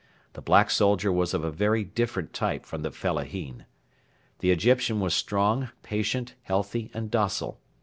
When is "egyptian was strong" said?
4.49-5.69